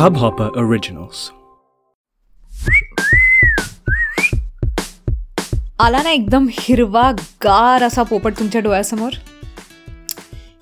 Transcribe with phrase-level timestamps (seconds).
[0.00, 1.18] Hubhopper Originals.
[5.78, 7.12] आला ना एकदम हिरवा
[7.44, 9.10] गार असा पोपट तुमच्या डोळ्यासमोर?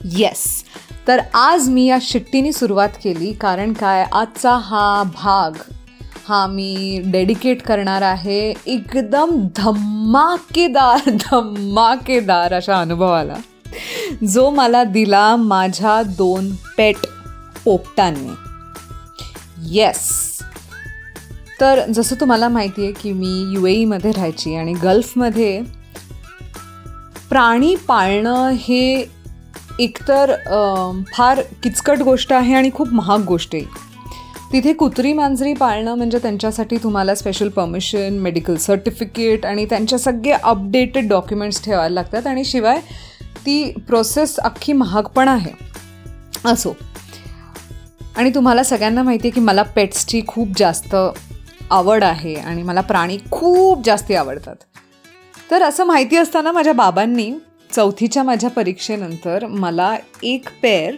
[0.05, 0.65] येस
[1.09, 4.07] तर आज मी या शिट्टीने सुरुवात केली कारण काय?
[4.13, 5.51] आजचा हा भाग
[6.29, 13.35] हा मी डेडिकेट करणार आहे एकदम धमाकेदार धमाकेदार अशा अनुभवाला.
[14.27, 17.07] जो मला दिला माझ्या दोन पेट
[17.65, 18.35] पोपटांनी.
[19.71, 20.11] येस
[21.61, 25.61] तर जसं तुम्हाला माहिती आहे की मी यू ए ईमध्ये राहायची आणि गल्फमध्ये
[27.31, 29.05] प्राणी पाळणं हे
[29.81, 30.35] एकतर
[31.13, 33.65] फार किचकट गोष्ट आहे आणि खूप महाग गोष्ट आहे.
[34.53, 41.09] तिथे कुत्री मांजरी पाळणं म्हणजे त्यांच्यासाठी तुम्हाला स्पेशल परमिशन मेडिकल सर्टिफिकेट आणि त्यांच्या सगळे अपडेटेड
[41.09, 42.81] डॉक्युमेंट्स ठेवायला लागतात आणि शिवाय
[43.47, 45.51] ती प्रोसेस अख्खी महाग पण आहे.
[46.45, 46.77] असो.
[48.17, 50.97] आणि तुम्हाला सगळ्यांना माहिती आहे की मला पेट्सची खूप जास्त
[51.71, 54.57] आवड आहे आणि मला प्राणी खूप जास्ती आवडतात.
[55.51, 57.33] तर असं माहिती असताना माझ्या बाबांनी
[57.73, 60.95] चौथीच्या माझ्या परीक्षेनंतर मला एक पेअर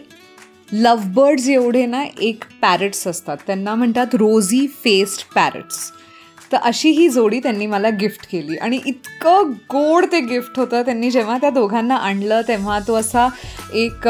[0.71, 3.37] लव्हबर्ड्स एवढे ना एक पॅरेट्स असतात.
[3.47, 5.91] त्यांना म्हणतात रोझी फेस्ड पॅरेट्स
[6.51, 8.57] तर अशी ही जोडी त्यांनी मला गिफ्ट केली.
[8.57, 13.27] आणि इतकं गोड ते गिफ्ट होतं त्यांनी जेव्हा त्या दोघांना आणलं तेव्हा तो असा
[13.73, 14.07] एक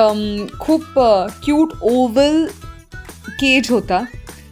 [0.60, 1.00] खूप
[1.44, 2.46] क्यूट ओवल
[3.40, 4.04] केज होता.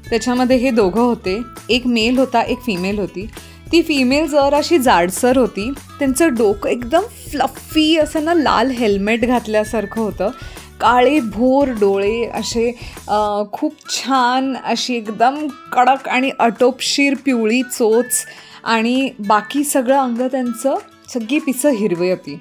[0.10, 1.40] त्याच्यामध्ये हे दोघं होते.
[1.70, 3.28] एक मेल होता एक फिमेल होती.
[3.72, 10.02] ती फिमेल जर अशी जाडसर होती त्यांचं डोकं एकदम फ्लफी असं ना लाल हेल्मेट घातल्यासारखं
[10.02, 10.30] होतं.
[10.82, 12.80] काळे भोर डोळे असे
[13.52, 18.26] खूप छान अशी एकदम कडक आणि अटोपशीर पिवळी चोच
[18.64, 20.76] आणि बाकी सगळं अंग त्यांचं
[21.14, 22.40] सगळी पिसं हिरवी होती.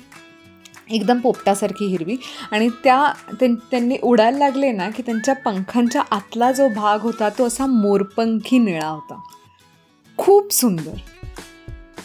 [0.91, 2.17] एकदम पोपटासारखी हिरवी.
[2.51, 7.47] आणि त्या त्यां- त्यांनी उडायला लागले ना की त्यांच्या पंखांच्या आतला जो भाग होता तो
[7.47, 9.21] असा मोरपंखी निळा होता.
[10.17, 10.95] खूप सुंदर.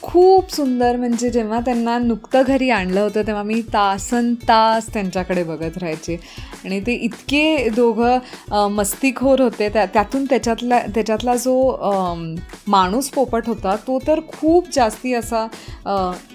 [0.07, 5.77] खूप सुंदर म्हणजे जेव्हा त्यांना नुकतं घरी आणलं होतं तेव्हा मी तासन तास त्यांच्याकडे बघत
[5.77, 6.15] राहायचे.
[6.65, 9.67] आणि ते इतके दोघं मस्तीखोर होते.
[9.69, 11.55] त्या त्यातून त्याच्यातला त्याच्यातला जो
[12.67, 15.45] माणूस पोपट होता तो तर खूप जास्ती असा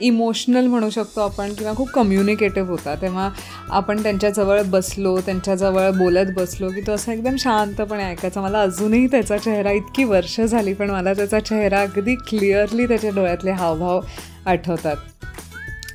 [0.01, 2.95] इमोशनल म्हणू शकतो आपण किंवा खूप कम्युनिकेटिव्ह होता.
[3.03, 3.29] तेव्हा
[3.71, 8.41] आपण त्यांच्याजवळ बसलो त्यांच्याजवळ बोलत बसलो की तो असा एकदम शांतपणे ऐकायचा.
[8.41, 13.51] मला अजूनही त्याचा चेहरा इतकी वर्ष झाली पण मला त्याचा चेहरा अगदी क्लिअरली त्याच्या डोळ्यातले
[13.63, 14.01] हावभाव
[14.47, 14.97] आठवतात.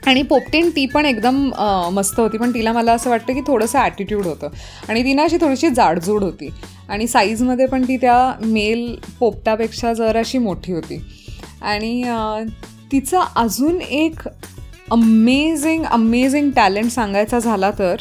[0.07, 1.49] आणि पोपटीन ती पण एकदम
[1.93, 2.37] मस्त होती.
[2.37, 4.49] पण तिला मला असं वाटतं की थोडंसं ॲटिट्यूड होतं.
[4.89, 6.49] आणि ती ना अशी थोडीशी जाडजूड होती.
[6.89, 11.01] आणि साईजमध्ये पण ती त्या मेल पोपटापेक्षा जर अशी मोठी होती.
[11.61, 12.03] आणि
[12.91, 14.27] तिचं अजून एक
[14.91, 17.95] अमेझिंग अमेझिंग टॅलेंट सांगायचा झाला तर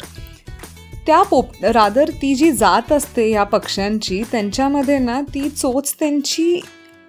[1.07, 6.59] त्या पोप रादर ती जी जात असते या पक्ष्यांची त्यांच्यामध्ये ना ती चोच त्यांची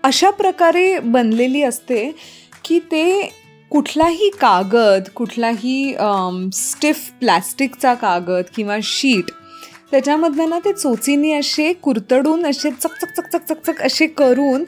[0.02, 2.10] अशा प्रकारे बनलेली असते
[2.68, 3.32] की ते
[3.70, 5.94] कुठलाही कागद कुठलाही
[6.54, 9.24] स्टिफ प्लॅस्टिकचा कागद किंवा शीट
[9.90, 14.64] त्याच्यामधनं ना ते चोचीने असे कुरतडून असे चक चकचक चक चक असे करून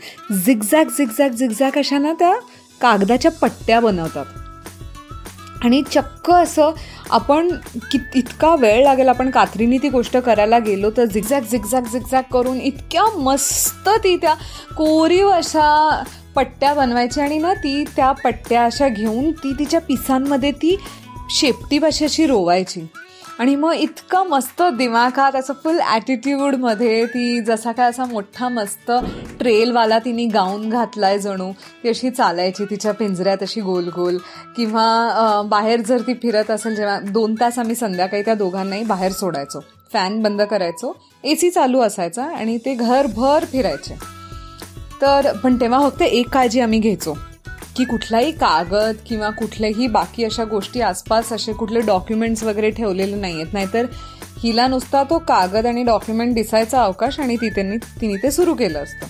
[0.46, 2.34] झिगझॅग झिगझॅग झिगझॅग अशा ना त्या
[2.80, 4.24] कागदाच्या पट्ट्या बनवतात.
[5.64, 6.70] आणि चक्क असं
[7.10, 7.48] आपण
[7.92, 12.60] कित इतका वेळ लागेल आपण कात्रीने ती गोष्ट करायला गेलो तर झिगझॅग झिगझॅग झिगझॅग करून
[12.60, 14.34] इतक्या मस्त ती त्या
[14.76, 16.02] कोरीव अशा
[16.36, 20.76] पट्ट्या बनवायची आणि ना ती त्या पट्ट्या अशा घेऊन ती तिच्या पिसांमध्ये ती
[21.30, 22.86] शेपटी अशी रोवायची.
[23.38, 28.90] आणि मग इतकं मस्त दिमाखात असं फुल ॲटिट्यूडमध्ये ती जसा काय असा मोठा मस्त
[29.38, 31.50] ट्रेलवाला तिने गाऊन घातलाय जणू
[31.82, 34.18] ती अशी चालायची तिच्या पिंजऱ्यात अशी गोल गोल
[34.56, 39.60] किंवा बाहेर जर ती फिरत असेल जेव्हा दोन तास आम्ही संध्याकाळी त्या दोघांनाही बाहेर सोडायचो.
[39.92, 40.96] फॅन बंद करायचो.
[41.24, 44.19] ए सी चालू असायचा आणि ते घरभर फिरायचे.
[45.00, 47.14] तर पण तेव्हा फक्त एक काळजी आम्ही घ्यायचो.
[47.76, 53.34] की कुठलाही कागद किंवा कुठल्याही बाकी अशा गोष्टी आसपास असे कुठले डॉक्युमेंट्स वगैरे ठेवलेले नाही
[53.34, 53.86] आहेत नाहीतर
[54.38, 58.82] हिला नुसता तो कागद आणि डॉक्युमेंट दिसायचा अवकाश आणि ती त्यांनी तिने ते सुरू केलं
[58.82, 59.06] असतं.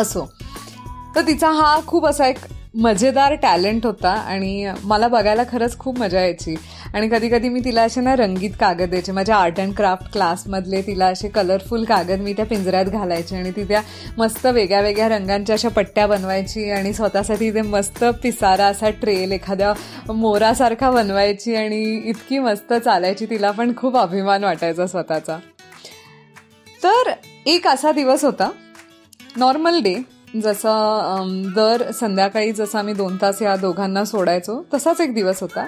[0.00, 0.32] असो.
[1.16, 2.36] तर तिचा हा खूप असा एक
[2.74, 6.54] मजेदार टॅलेंट होता आणि मला बघायला खरंच खूप मजा यायची.
[6.94, 9.12] आणि कधी कधी मी तिला असे ना रंगीत कागद द्यायचे.
[9.12, 13.64] माझ्या आर्ट अँड क्राफ्ट क्लासमधले तिला असे कलरफुल कागद मी त्या पिंजऱ्यात घालायचे आणि ती
[13.64, 13.80] त्या
[14.18, 19.72] मस्त वेगळ्या वेगळ्या रंगांच्या अशा पट्ट्या बनवायची आणि स्वतःसाठी ते मस्त पिसारा असा ट्रेल एखाद्या
[20.12, 23.26] मोरासारखा बनवायची आणि इतकी मस्त चालायची.
[23.26, 25.38] तिला पण खूप अभिमान वाटायचा स्वतःचा.
[26.82, 27.12] तर
[27.46, 28.50] एक असा दिवस होता.
[29.36, 29.94] नॉर्मल डे
[30.42, 35.66] जसं दर संध्याकाळी जसं आम्ही दोन तास या दोघांना सोडायचो तसाच एक दिवस होता.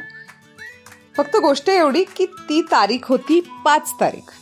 [1.17, 4.33] फक्त गोष्ट एवढी की ती तारीख होती पाच तारीख.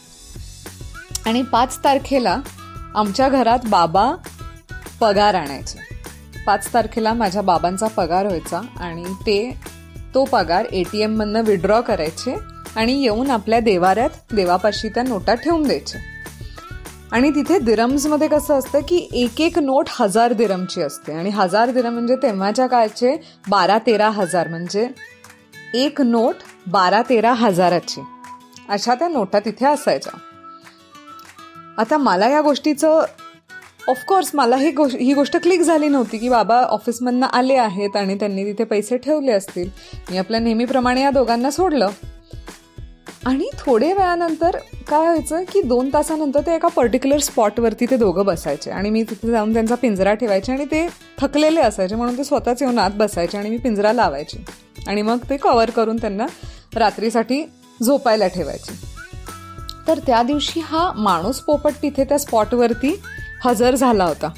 [1.26, 2.41] आणि पाच तारखेला
[2.94, 4.15] आमच्या घरात बाबा
[5.00, 5.79] पगार आणायचे.
[6.47, 9.59] पाच तारखेला माझ्या बाबांचा पगार व्हायचा आणि ते
[10.15, 12.37] तो पगार ए टी एममधनं विड्रॉ करायचे
[12.76, 16.13] आणि येऊन आपल्या देवाऱ्यात देवापाशी त्या नोटा ठेवून द्यायचे.
[17.14, 21.12] आणि तिथे दिरम्समध्ये कसं असतं की एक एक नोट हजार दिरमची असते.
[21.12, 23.16] आणि हजार दिरम म्हणजे तेव्हाच्या काळचे
[23.49, 24.49] बारा तेरा हजार.
[24.49, 24.88] म्हणजे
[25.75, 26.34] एक नोट
[26.66, 28.00] बारा तेरा हजाराची.
[28.69, 30.19] अशा त्या नोटा तिथे असायच्या.
[31.78, 33.05] आता मला या गोष्टीचं
[33.88, 38.14] ऑफकोर्स मला ही गोष्ट ही गोष्ट क्लिक झाली नव्हती की बाबा ऑफिसमधनं आले आहेत आणि
[38.14, 39.70] त्यांनी तिथे पैसे ठेवले असतील.
[40.11, 41.88] मी आपल्या नेहमीप्रमाणे या दोघांना सोडलं.
[43.26, 44.56] आणि थोडे वेळानंतर
[44.88, 48.71] काय व्हायचं की दोन तासानंतर ते एका पर्टिक्युलर स्पॉटवरती ते दोघं बसायचे.
[48.71, 50.87] आणि मी तिथे जाऊन त्यांचा पिंजरा ठेवायचे आणि ते
[51.19, 51.94] थकलेले असायचे.
[51.94, 54.44] म्हणून ते स्वतःच येऊन आत बसायचे आणि मी पिंजरा लावायचे.
[54.87, 56.26] आणि मग ते कवर करून त्यांना
[56.75, 57.44] रात्रीसाठी
[57.82, 58.75] झोपायला ठेवायचे.
[59.88, 63.00] तर त्या दिवशी हा माणूस पोपट तिथे त्या स्पॉटवरती
[63.44, 64.31] हजर झाला होता.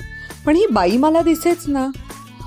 [0.47, 1.89] पण ही बाई मला दिसेच ना.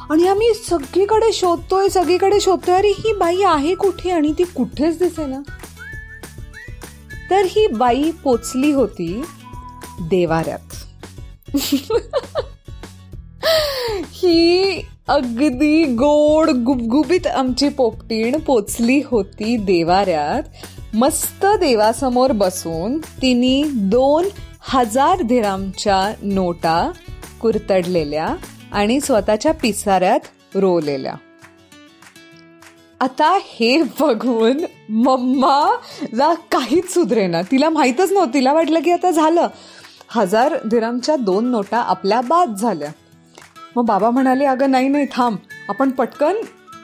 [0.10, 2.76] आणि आम्ही सगळीकडे शोधतोय सगळीकडे शोधतोय.
[2.76, 4.10] अरे ही बाई आहे कुठे?
[4.10, 5.40] आणि ती कुठेच दिसे ना
[7.30, 9.24] तर ही बाई पोचली होती
[10.02, 10.76] देवाऱ्यात.
[14.12, 20.44] ही अगदी गोड गुबगुबीत आमची पोपटीण पोचली होती देवाऱ्यात.
[20.96, 24.28] मस्त देवासमोर बसून तिने दोन
[24.62, 26.92] हजार धिरामच्या नोटा
[27.42, 28.36] कुरतडलेल्या
[28.72, 30.20] आणि स्वतःच्या पिसाऱ्यात
[30.56, 31.14] रोवलेल्या.
[33.02, 34.64] आता हे बघून
[35.04, 38.34] मम्माला काहीच सुधरेना तिला माहीतच नव्हतं.
[38.34, 39.48] तिला वाटलं की आता झालं.
[40.16, 42.90] हजार दिरामच्या दोन नोटा आपल्या बाद झाल्या.
[43.76, 45.38] मग बाबा म्हणाले अगं नाही नाही थांब.
[45.70, 46.42] आपण पटकन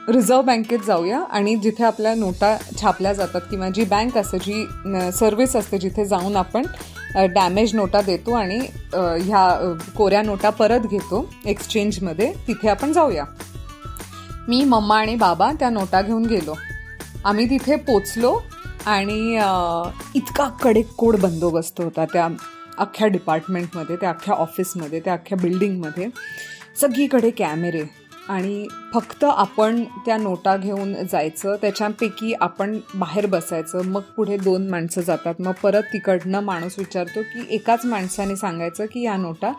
[0.08, 4.64] रिझर्व्ह बँकेत जाऊया आणि जिथे आपल्या नोटा छापल्या जातात किंवा जी बँक असते जी
[5.12, 6.66] सर्व्हिस असते जिथे जाऊन आपण
[7.34, 8.58] डॅमेज नोटा देतो आणि
[8.94, 13.24] ह्या कोऱ्या नोटा परत घेतो एक्सचेंजमध्ये तिथे आपण जाऊया.
[14.48, 16.54] मी मम्मा आणि बाबा त्या नोटा घेऊन गेलो.
[17.24, 18.38] आम्ही तिथे पोचलो
[18.86, 19.38] आणि
[20.14, 20.48] इतका
[20.96, 22.28] कोड बंदोबस्त होता त्या
[22.78, 26.08] अख्ख्या डिपार्टमेंटमध्ये त्या अख्ख्या ऑफिसमध्ये त्या अख्ख्या बिल्डिंगमध्ये.
[26.80, 27.82] सगळीकडे कॅमेरे
[28.28, 33.84] आणि फक्त आपण त्या नोटा घेऊन जायचं त्याच्यापैकी आपण बाहेर बसायचं.
[33.84, 35.34] मग पुढे दोन माणसं जातात.
[35.40, 39.52] मग परत तिकडनं माणूस विचारतो की एकाच माणसाने सांगायचं की या नोटा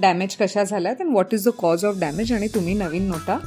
[0.00, 1.00] डॅमेज कशा झाल्यात?
[1.00, 3.38] And what is the cause of damage आणि तुम्ही नवीन नोटा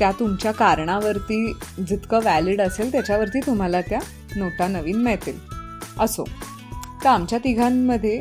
[0.00, 1.52] त्या तुमच्या कारणावरती
[1.88, 3.98] जितकं व्हॅलिड असेल त्याच्यावरती तुम्हाला त्या
[4.36, 5.38] नोटा नवीन मिळतील.
[5.98, 6.24] असो.
[7.04, 8.20] तर आमच्या तिघांमध्ये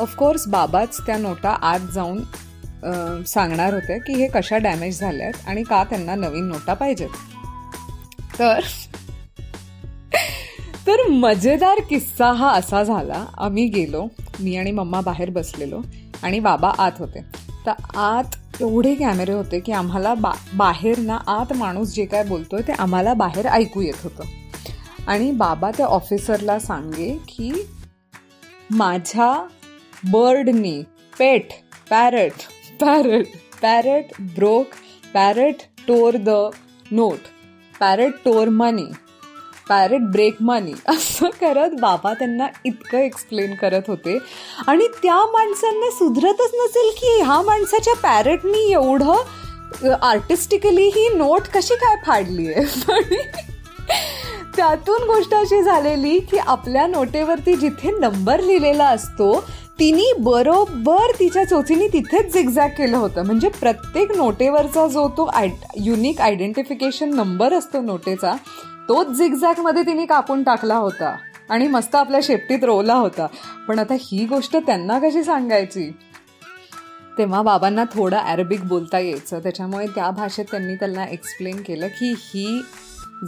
[0.00, 5.62] ऑफकोर्स बाबाच त्या नोटा आत जाऊन सांगणार होते की हे कशा डॅमेज झाल्या आहेत आणि
[5.62, 7.08] का त्यांना नवीन नोटा पाहिजेत.
[8.38, 8.60] तर
[10.86, 13.24] तर मजेदार किस्सा हा असा झाला.
[13.38, 14.06] आम्ही गेलो
[14.40, 15.80] मी आणि मम्मा बाहेर बसलेलो
[16.22, 17.20] आणि बाबा आत होते.
[17.66, 22.56] तर आत एवढे कॅमेरे होते की आम्हाला बा बाहेर ना आत माणूस जे काय बोलतो
[22.56, 24.24] आहे ते आम्हाला बाहेर ऐकू येत होतं.
[25.06, 27.52] आणि बाबा त्या ऑफिसरला सांगे की
[28.70, 29.32] माझ्या
[30.12, 30.82] बर्डनी
[31.18, 31.52] pet
[31.90, 32.42] parrot
[32.80, 34.74] parrot parrot broke
[35.14, 36.30] parrot tore the
[36.90, 37.28] note
[37.80, 38.86] parrot tore money
[39.68, 40.72] parrot break money.
[40.88, 44.18] असं करत बाबा त्यांना इतकं एक्सप्लेन करत होते.
[44.66, 49.22] आणि त्या माणसांना सुधरतच नसेल की ह्या माणसाच्या पॅरेटनी एवढं
[50.02, 53.16] आर्टिस्टिकली ही नोट कशी काय फाडली आहे
[54.56, 59.32] त्यातून गोष्ट अशी झालेली की आपल्या नोटेवरती जिथे नंबर लिहिलेला असतो
[59.78, 63.22] तिने बरोबर तिच्या चोचीने तिथेच झिगझॅग केलं होतं.
[63.22, 68.34] म्हणजे प्रत्येक नोटेवरचा जो तो आय युनिक आयडेंटिफिकेशन नंबर असतो नोटेचा
[68.88, 71.16] तोच झिगझॅगमध्ये तिने कापून टाकला होता
[71.50, 73.26] आणि मस्त आपल्या शेपटीत रोवला होता.
[73.68, 75.90] पण आता ही गोष्ट त्यांना कशी सांगायची?
[77.18, 79.38] तेव्हा बाबांना थोडं अरेबिक बोलता यायचं.
[79.38, 82.62] त्याच्यामुळे त्या भाषेत त्यांनी त्यांना एक्सप्लेन केलं की ही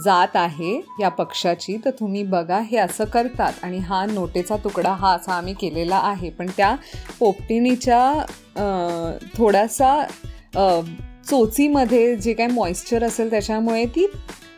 [0.03, 5.11] जात आहे या पक्षाची तर तुम्ही बघा हे असं करतात आणि हा नोटेचा तुकडा हा
[5.11, 6.29] असा आम्ही केलेला आहे.
[6.29, 6.75] पण त्या
[7.19, 8.25] पोपटिणीच्या
[9.37, 9.93] थोडासा
[11.29, 14.05] चोचीमध्ये जे काय मॉइश्चर असेल त्याच्यामुळे ती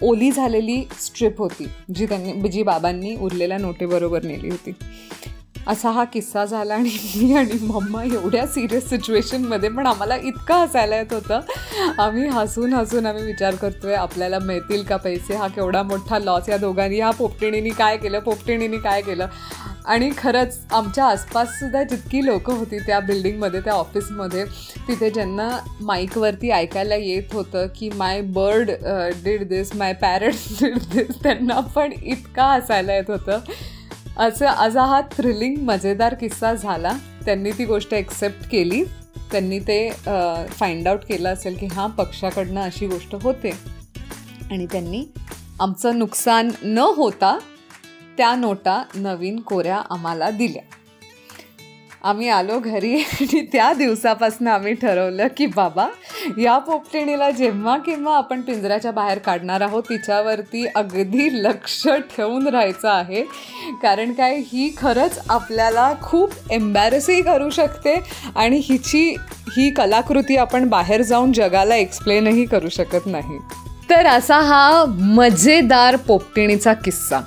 [0.02, 4.72] ओली झालेली स्ट्रिप होती जी त्यांनी जी बाबांनी उरलेल्या नोटेबरोबर नेली होती.
[5.68, 10.98] असा हा किस्सा झाला आणि मी आणि मम्मा एवढ्या सिरियस सिच्युएशनमध्ये पण आम्हाला इतकं हसायला
[10.98, 11.40] येत होतं.
[11.98, 15.36] आम्ही हसून हसून आम्ही विचार करतोय आपल्याला मिळतील का पैसे?
[15.36, 18.20] हा केवढा मोठा लॉस या दोघांनी ह्या पोपटिणीनी काय केलं?
[18.20, 19.28] पोपटिणीनी काय केलं?
[19.88, 24.44] आणि खरंच आमच्या आसपाससुद्धा जितकी लोकं होती त्या बिल्डिंगमध्ये त्या ऑफिसमध्ये
[24.88, 25.50] तिथे ज्यांना
[25.82, 28.72] माईकवरती ऐकायला येत होतं की my bird
[29.24, 33.40] did this my parrots did this त्यांना पण इतका हसायला येत होतं.
[34.18, 36.92] असं असा हा थ्रिलिंग मजेदार किस्सा झाला.
[37.26, 38.84] त्यांनी ती गोष्ट एक्सेप्ट केली.
[39.32, 43.52] त्यांनी ते uh, फाइंड आउट केलं असेल की हां पक्षाकडनं अशी गोष्ट होते.
[44.52, 45.06] आणि त्यांनी
[45.60, 47.38] आमचं नुकसान न होता
[48.18, 50.62] त्या नोटा नवीन कोऱ्या आम्हाला दिल्या.
[52.04, 55.88] आम्ही आलो घरी आणि त्या दिवसापासून आम्ही ठरवलं की बाबा
[56.38, 63.24] या पोपटिणीला जेव्हा केव्हा आपण पिंजऱ्याच्या बाहेर काढणार आहोत तिच्यावरती अगदी लक्ष ठेवून राहायचं आहे.
[63.82, 67.96] कारण काय ही खरंच आपल्याला खूप एम्बॅरसही करू शकते
[68.36, 69.10] आणि हिची
[69.58, 73.38] ही कलाकृती आपण बाहेर जाऊन जगाला एक्सप्लेनही करू शकत नाही.
[73.90, 77.20] तर असा हा मजेदार पोपटिणीचा किस्सा.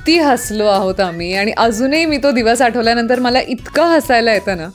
[0.00, 1.34] किती हसलो आहोत आम्ही.
[1.34, 4.68] आणि अजूनही मी तो दिवस आठवल्यानंतर मला इतकं हसायला येतं ना.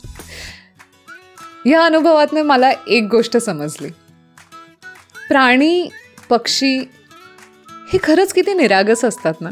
[1.66, 3.88] या अनुभवातनं मला एक गोष्ट समजली.
[5.30, 5.90] प्राणी
[6.30, 6.78] पक्षी
[7.94, 9.50] हे खरंच किती निरागस असतात ना.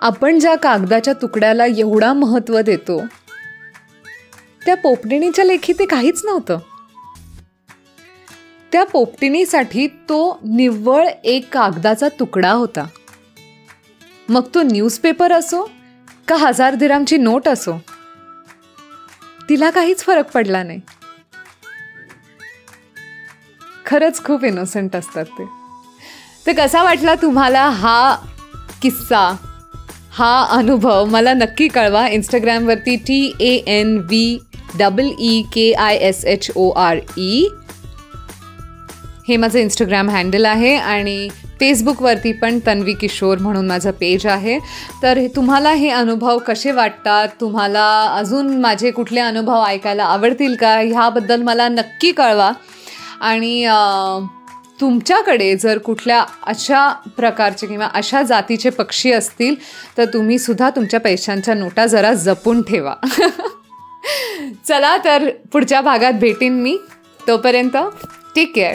[0.00, 3.02] आपण ज्या कागदाच्या तुकड्याला एवढा महत्त्व देतो
[4.66, 6.58] त्या पोपटिणीच्या लेखी ते काहीच नव्हतं.
[8.72, 12.86] त्या पोपटिणीसाठी तो निव्वळ एक कागदाचा तुकडा होता.
[14.30, 15.62] मग तो न्यूजपेपर असो
[16.28, 17.72] का हजार दिरामची नोट असो?
[19.48, 20.80] तिला काहीच फरक पडला नाही.
[23.86, 25.44] खरंच खूप इनोसंट असतात ते.
[26.46, 28.14] तर कसा वाटला तुम्हाला हा
[28.82, 29.30] किस्सा?
[30.12, 32.06] हा अनुभव मला नक्की कळवा.
[32.08, 34.38] इंस्टाग्रामवरती T A N V
[34.78, 37.46] double E K I S H O R E
[39.28, 41.28] हे माझं इंस्टाग्राम हँडल आहे आणि
[41.60, 44.58] फेसबुकवरती पण तन्वी किशोर म्हणून माझं पेज आहे.
[45.02, 47.28] तर तुम्हाला हे अनुभव कसे वाटतात?
[47.40, 50.76] तुम्हाला अजून माझे कुठले अनुभव ऐकायला आवडतील का?
[50.76, 52.52] ह्याबद्दल मला नक्की कळवा.
[53.20, 53.66] आणि
[54.80, 59.54] तुमच्याकडे जर कुठल्या अशा प्रकारचे किंवा अशा जातीचे पक्षी असतील
[59.98, 62.94] तर तुम्ही सुद्धा तुमच्या पैशांच्या नोटा जरा जपून ठेवा.
[64.68, 66.78] चला तर पुढच्या भागात भेटीन मी.
[67.28, 67.76] तोपर्यंत
[68.34, 68.74] टेक केअर